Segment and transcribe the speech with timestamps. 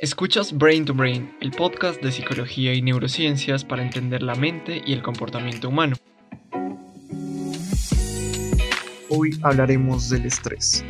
[0.00, 4.92] Escuchas Brain to Brain, el podcast de psicología y neurociencias para entender la mente y
[4.92, 5.96] el comportamiento humano.
[9.08, 10.84] Hoy hablaremos del estrés.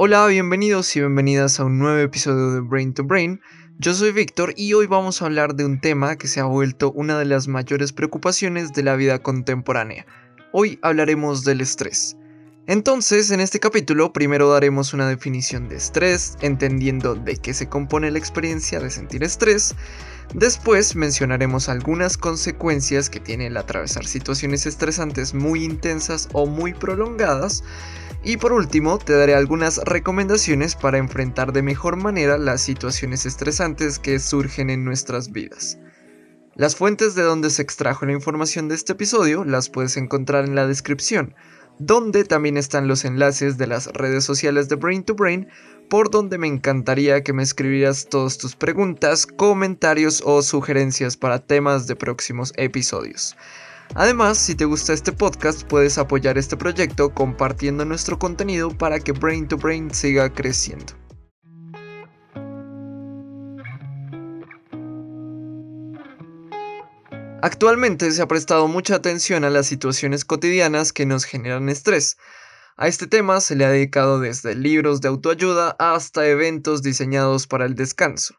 [0.00, 3.40] Hola, bienvenidos y bienvenidas a un nuevo episodio de Brain to Brain.
[3.80, 6.90] Yo soy Víctor y hoy vamos a hablar de un tema que se ha vuelto
[6.90, 10.04] una de las mayores preocupaciones de la vida contemporánea.
[10.50, 12.16] Hoy hablaremos del estrés.
[12.68, 18.10] Entonces, en este capítulo primero daremos una definición de estrés, entendiendo de qué se compone
[18.10, 19.74] la experiencia de sentir estrés.
[20.34, 27.64] Después mencionaremos algunas consecuencias que tiene el atravesar situaciones estresantes muy intensas o muy prolongadas.
[28.22, 33.98] Y por último, te daré algunas recomendaciones para enfrentar de mejor manera las situaciones estresantes
[33.98, 35.78] que surgen en nuestras vidas.
[36.54, 40.56] Las fuentes de donde se extrajo la información de este episodio las puedes encontrar en
[40.56, 41.34] la descripción,
[41.78, 45.48] donde también están los enlaces de las redes sociales de Brain to Brain,
[45.88, 51.86] por donde me encantaría que me escribieras todas tus preguntas, comentarios o sugerencias para temas
[51.86, 53.36] de próximos episodios.
[53.94, 59.12] Además, si te gusta este podcast, puedes apoyar este proyecto compartiendo nuestro contenido para que
[59.12, 61.07] Brain to Brain siga creciendo.
[67.40, 72.16] Actualmente se ha prestado mucha atención a las situaciones cotidianas que nos generan estrés.
[72.76, 77.64] A este tema se le ha dedicado desde libros de autoayuda hasta eventos diseñados para
[77.64, 78.34] el descanso.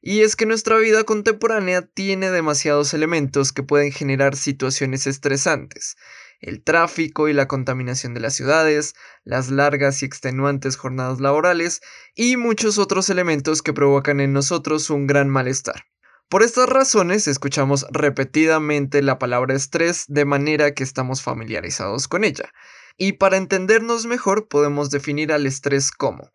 [0.00, 5.96] Y es que nuestra vida contemporánea tiene demasiados elementos que pueden generar situaciones estresantes.
[6.40, 11.80] El tráfico y la contaminación de las ciudades, las largas y extenuantes jornadas laborales
[12.16, 15.84] y muchos otros elementos que provocan en nosotros un gran malestar.
[16.32, 22.54] Por estas razones escuchamos repetidamente la palabra estrés de manera que estamos familiarizados con ella.
[22.96, 26.32] Y para entendernos mejor podemos definir al estrés como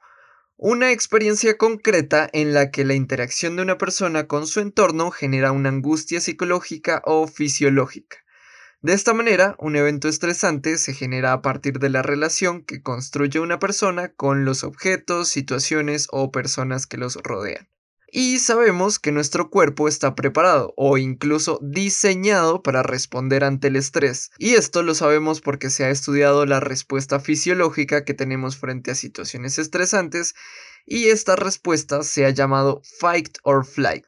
[0.55, 5.51] una experiencia concreta en la que la interacción de una persona con su entorno genera
[5.51, 8.17] una angustia psicológica o fisiológica.
[8.81, 13.39] De esta manera, un evento estresante se genera a partir de la relación que construye
[13.39, 17.67] una persona con los objetos, situaciones o personas que los rodean
[18.11, 24.31] y sabemos que nuestro cuerpo está preparado o incluso diseñado para responder ante el estrés.
[24.37, 28.95] Y esto lo sabemos porque se ha estudiado la respuesta fisiológica que tenemos frente a
[28.95, 30.35] situaciones estresantes
[30.85, 34.07] y esta respuesta se ha llamado fight or flight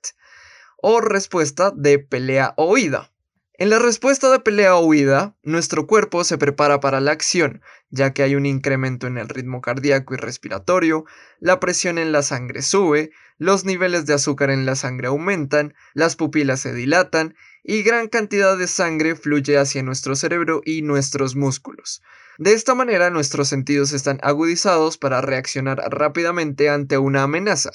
[0.81, 3.11] o respuesta de pelea o huida.
[3.59, 8.13] En la respuesta de pelea o huida, nuestro cuerpo se prepara para la acción, ya
[8.13, 11.03] que hay un incremento en el ritmo cardíaco y respiratorio,
[11.41, 16.15] la presión en la sangre sube, los niveles de azúcar en la sangre aumentan, las
[16.15, 22.01] pupilas se dilatan y gran cantidad de sangre fluye hacia nuestro cerebro y nuestros músculos.
[22.37, 27.71] De esta manera nuestros sentidos están agudizados para reaccionar rápidamente ante una amenaza,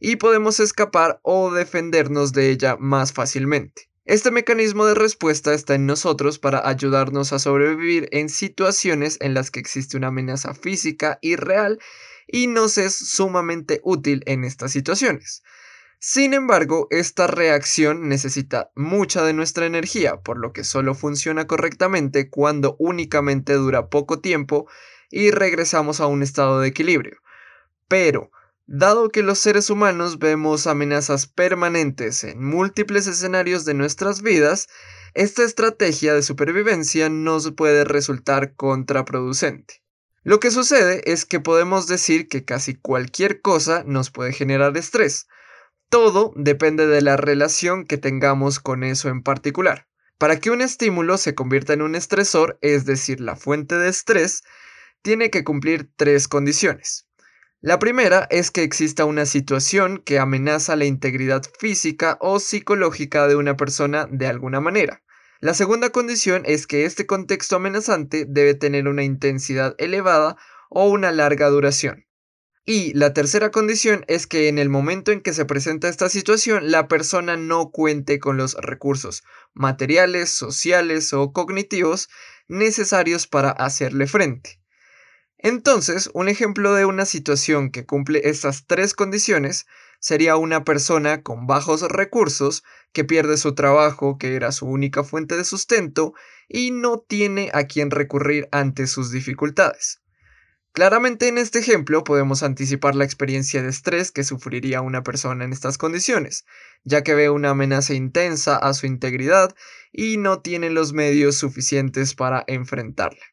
[0.00, 3.90] y podemos escapar o defendernos de ella más fácilmente.
[4.06, 9.50] Este mecanismo de respuesta está en nosotros para ayudarnos a sobrevivir en situaciones en las
[9.50, 11.80] que existe una amenaza física y real
[12.28, 15.42] y nos es sumamente útil en estas situaciones.
[15.98, 22.30] Sin embargo, esta reacción necesita mucha de nuestra energía, por lo que solo funciona correctamente
[22.30, 24.68] cuando únicamente dura poco tiempo
[25.10, 27.18] y regresamos a un estado de equilibrio.
[27.88, 28.30] Pero,
[28.68, 34.66] Dado que los seres humanos vemos amenazas permanentes en múltiples escenarios de nuestras vidas,
[35.14, 39.84] esta estrategia de supervivencia nos puede resultar contraproducente.
[40.24, 45.28] Lo que sucede es que podemos decir que casi cualquier cosa nos puede generar estrés.
[45.88, 49.86] Todo depende de la relación que tengamos con eso en particular.
[50.18, 54.42] Para que un estímulo se convierta en un estresor, es decir, la fuente de estrés,
[55.02, 57.05] tiene que cumplir tres condiciones.
[57.62, 63.36] La primera es que exista una situación que amenaza la integridad física o psicológica de
[63.36, 65.02] una persona de alguna manera.
[65.40, 70.36] La segunda condición es que este contexto amenazante debe tener una intensidad elevada
[70.68, 72.06] o una larga duración.
[72.66, 76.70] Y la tercera condición es que en el momento en que se presenta esta situación,
[76.70, 79.22] la persona no cuente con los recursos
[79.54, 82.08] materiales, sociales o cognitivos
[82.48, 84.60] necesarios para hacerle frente.
[85.38, 89.66] Entonces, un ejemplo de una situación que cumple estas tres condiciones
[90.00, 95.36] sería una persona con bajos recursos que pierde su trabajo, que era su única fuente
[95.36, 96.14] de sustento,
[96.48, 100.00] y no tiene a quien recurrir ante sus dificultades.
[100.72, 105.54] Claramente en este ejemplo podemos anticipar la experiencia de estrés que sufriría una persona en
[105.54, 106.44] estas condiciones,
[106.84, 109.54] ya que ve una amenaza intensa a su integridad
[109.90, 113.24] y no tiene los medios suficientes para enfrentarla.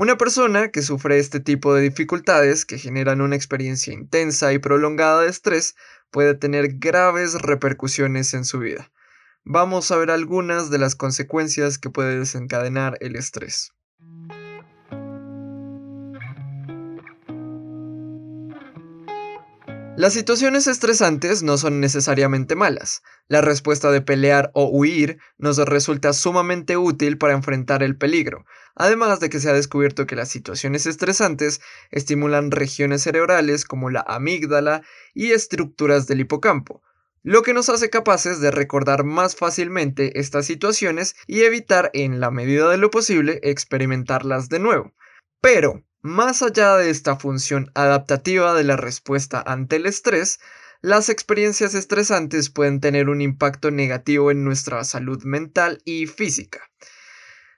[0.00, 5.20] Una persona que sufre este tipo de dificultades que generan una experiencia intensa y prolongada
[5.20, 5.76] de estrés
[6.10, 8.90] puede tener graves repercusiones en su vida.
[9.44, 13.74] Vamos a ver algunas de las consecuencias que puede desencadenar el estrés.
[20.00, 23.02] Las situaciones estresantes no son necesariamente malas.
[23.28, 29.20] La respuesta de pelear o huir nos resulta sumamente útil para enfrentar el peligro, además
[29.20, 31.60] de que se ha descubierto que las situaciones estresantes
[31.90, 34.80] estimulan regiones cerebrales como la amígdala
[35.12, 36.82] y estructuras del hipocampo,
[37.22, 42.30] lo que nos hace capaces de recordar más fácilmente estas situaciones y evitar en la
[42.30, 44.94] medida de lo posible experimentarlas de nuevo.
[45.42, 50.40] Pero, más allá de esta función adaptativa de la respuesta ante el estrés,
[50.80, 56.60] las experiencias estresantes pueden tener un impacto negativo en nuestra salud mental y física.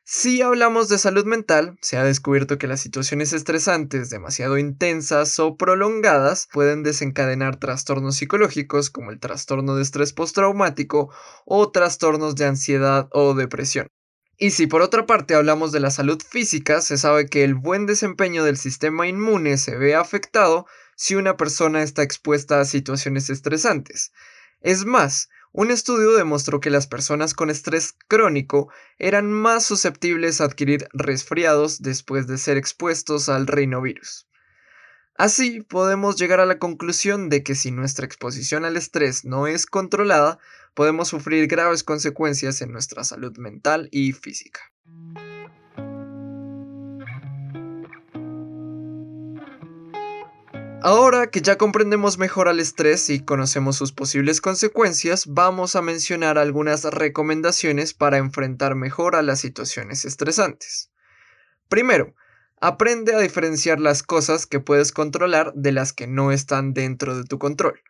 [0.05, 5.57] Si hablamos de salud mental, se ha descubierto que las situaciones estresantes demasiado intensas o
[5.57, 11.15] prolongadas pueden desencadenar trastornos psicológicos como el trastorno de estrés postraumático
[11.47, 13.87] o trastornos de ansiedad o depresión.
[14.43, 17.87] Y si por otra parte hablamos de la salud física, se sabe que el buen
[17.87, 20.67] desempeño del sistema inmune se ve afectado
[20.97, 24.13] si una persona está expuesta a situaciones estresantes.
[24.61, 28.69] Es más, un estudio demostró que las personas con estrés crónico
[28.99, 34.27] eran más susceptibles a adquirir resfriados después de ser expuestos al rinovirus.
[35.15, 39.67] Así podemos llegar a la conclusión de que si nuestra exposición al estrés no es
[39.67, 40.41] controlada,
[40.75, 44.61] podemos sufrir graves consecuencias en nuestra salud mental y física.
[50.85, 56.39] Ahora que ya comprendemos mejor al estrés y conocemos sus posibles consecuencias, vamos a mencionar
[56.39, 60.91] algunas recomendaciones para enfrentar mejor a las situaciones estresantes.
[61.69, 62.17] Primero,
[62.61, 67.23] aprende a diferenciar las cosas que puedes controlar de las que no están dentro de
[67.23, 67.81] tu control.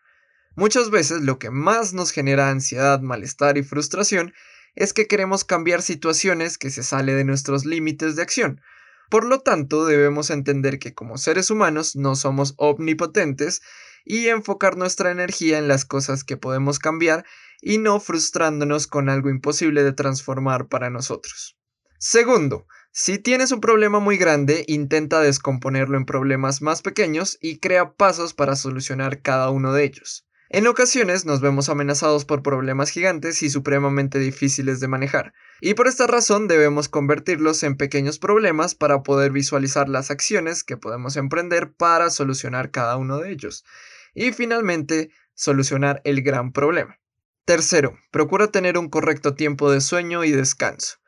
[0.55, 4.35] Muchas veces lo que más nos genera ansiedad, malestar y frustración
[4.75, 8.61] es que queremos cambiar situaciones que se sale de nuestros límites de acción.
[9.09, 13.63] Por lo tanto, debemos entender que como seres humanos no somos omnipotentes
[14.05, 17.25] y enfocar nuestra energía en las cosas que podemos cambiar
[17.61, 21.57] y no frustrándonos con algo imposible de transformar para nosotros.
[21.99, 27.93] Segundo, si tienes un problema muy grande, intenta descomponerlo en problemas más pequeños y crea
[27.93, 30.27] pasos para solucionar cada uno de ellos.
[30.55, 35.33] En ocasiones nos vemos amenazados por problemas gigantes y supremamente difíciles de manejar,
[35.63, 40.77] y por esta razón debemos convertirlos en pequeños problemas para poder visualizar las acciones que
[40.77, 43.65] podemos emprender para solucionar cada uno de ellos,
[44.13, 46.99] y finalmente solucionar el gran problema.
[47.47, 50.99] Tercero, procura tener un correcto tiempo de sueño y descanso.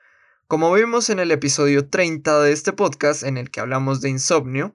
[0.47, 4.75] Como vimos en el episodio 30 de este podcast en el que hablamos de insomnio,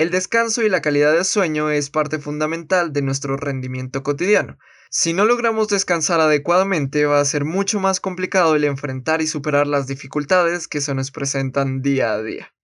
[0.00, 4.56] el descanso y la calidad de sueño es parte fundamental de nuestro rendimiento cotidiano.
[4.88, 9.66] Si no logramos descansar adecuadamente va a ser mucho más complicado el enfrentar y superar
[9.66, 12.54] las dificultades que se nos presentan día a día.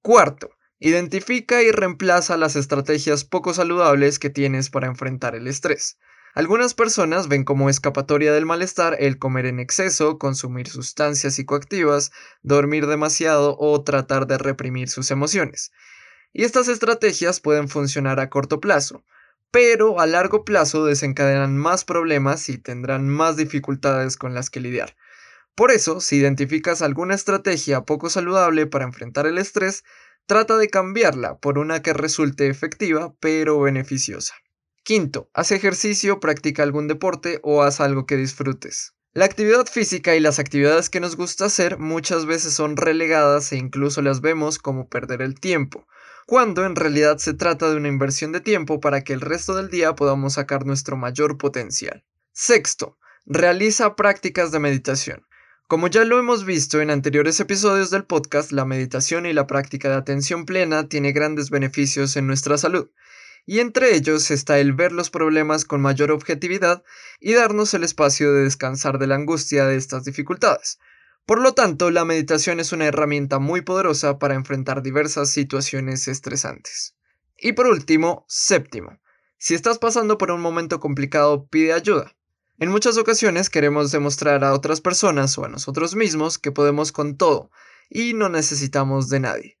[0.00, 5.98] Cuarto, identifica y reemplaza las estrategias poco saludables que tienes para enfrentar el estrés.
[6.34, 12.10] Algunas personas ven como escapatoria del malestar el comer en exceso, consumir sustancias psicoactivas,
[12.42, 15.70] dormir demasiado o tratar de reprimir sus emociones
[16.34, 19.04] y estas estrategias pueden funcionar a corto plazo,
[19.50, 24.96] pero a largo plazo desencadenan más problemas y tendrán más dificultades con las que lidiar.
[25.54, 29.84] Por eso, si identificas alguna estrategia poco saludable para enfrentar el estrés,
[30.26, 34.34] trata de cambiarla por una que resulte efectiva pero beneficiosa.
[34.82, 38.94] Quinto, haz ejercicio, practica algún deporte o haz algo que disfrutes.
[39.12, 43.56] La actividad física y las actividades que nos gusta hacer muchas veces son relegadas e
[43.56, 45.86] incluso las vemos como perder el tiempo,
[46.26, 49.70] cuando en realidad se trata de una inversión de tiempo para que el resto del
[49.70, 52.04] día podamos sacar nuestro mayor potencial.
[52.32, 55.26] Sexto, realiza prácticas de meditación.
[55.66, 59.88] Como ya lo hemos visto en anteriores episodios del podcast, la meditación y la práctica
[59.88, 62.90] de atención plena tiene grandes beneficios en nuestra salud,
[63.46, 66.82] y entre ellos está el ver los problemas con mayor objetividad
[67.20, 70.78] y darnos el espacio de descansar de la angustia de estas dificultades.
[71.26, 76.96] Por lo tanto, la meditación es una herramienta muy poderosa para enfrentar diversas situaciones estresantes.
[77.38, 79.00] Y por último, séptimo,
[79.38, 82.14] si estás pasando por un momento complicado, pide ayuda.
[82.58, 87.16] En muchas ocasiones queremos demostrar a otras personas o a nosotros mismos que podemos con
[87.16, 87.50] todo
[87.90, 89.58] y no necesitamos de nadie.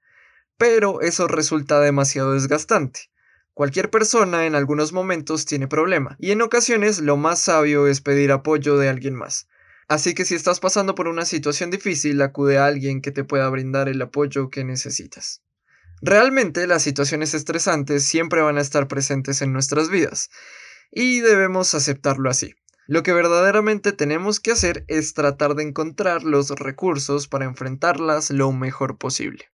[0.56, 3.10] pero eso resulta demasiado desgastante.
[3.54, 8.32] Cualquier persona en algunos momentos tiene problema, y en ocasiones lo más sabio es pedir
[8.32, 9.48] apoyo de alguien más.
[9.88, 13.48] Así que si estás pasando por una situación difícil, acude a alguien que te pueda
[13.48, 15.42] brindar el apoyo que necesitas.
[16.00, 20.30] Realmente las situaciones estresantes siempre van a estar presentes en nuestras vidas,
[20.90, 22.54] y debemos aceptarlo así.
[22.86, 28.52] Lo que verdaderamente tenemos que hacer es tratar de encontrar los recursos para enfrentarlas lo
[28.52, 29.53] mejor posible.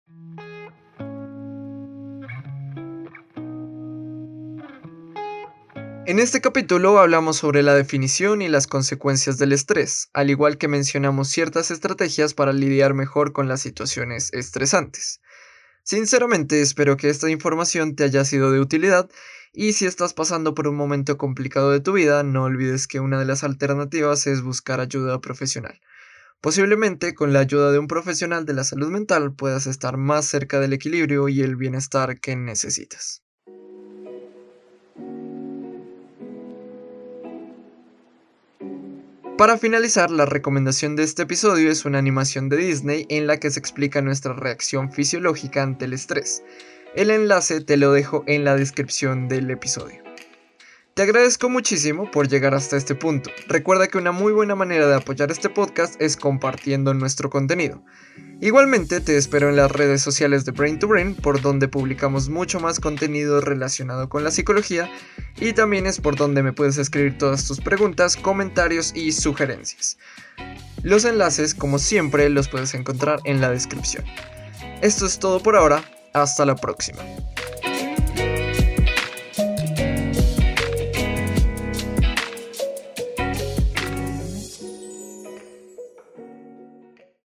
[6.14, 10.68] En este capítulo hablamos sobre la definición y las consecuencias del estrés, al igual que
[10.68, 15.20] mencionamos ciertas estrategias para lidiar mejor con las situaciones estresantes.
[15.82, 19.10] Sinceramente espero que esta información te haya sido de utilidad
[19.52, 23.18] y si estás pasando por un momento complicado de tu vida, no olvides que una
[23.18, 25.80] de las alternativas es buscar ayuda profesional.
[26.40, 30.60] Posiblemente con la ayuda de un profesional de la salud mental puedas estar más cerca
[30.60, 33.23] del equilibrio y el bienestar que necesitas.
[39.36, 43.50] Para finalizar, la recomendación de este episodio es una animación de Disney en la que
[43.50, 46.44] se explica nuestra reacción fisiológica ante el estrés.
[46.94, 50.04] El enlace te lo dejo en la descripción del episodio.
[50.94, 53.28] Te agradezco muchísimo por llegar hasta este punto.
[53.48, 57.82] Recuerda que una muy buena manera de apoyar este podcast es compartiendo nuestro contenido.
[58.40, 62.60] Igualmente te espero en las redes sociales de Brain to Brain, por donde publicamos mucho
[62.60, 64.90] más contenido relacionado con la psicología
[65.40, 69.98] y también es por donde me puedes escribir todas tus preguntas, comentarios y sugerencias.
[70.82, 74.04] Los enlaces, como siempre, los puedes encontrar en la descripción.
[74.82, 77.02] Esto es todo por ahora, hasta la próxima.